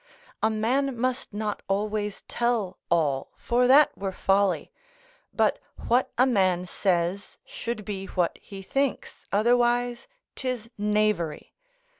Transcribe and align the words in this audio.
A 0.41 0.49
man 0.49 0.97
must 0.99 1.31
not 1.31 1.61
always 1.67 2.23
tell 2.23 2.79
all, 2.89 3.31
for 3.35 3.67
that 3.67 3.95
were 3.95 4.11
folly: 4.11 4.71
but 5.31 5.59
what 5.87 6.09
a 6.17 6.25
man 6.25 6.65
says 6.65 7.37
should 7.45 7.85
be 7.85 8.07
what 8.07 8.39
he 8.41 8.63
thinks, 8.63 9.27
otherwise 9.31 10.07
'tis 10.35 10.71
knavery. 10.75 11.53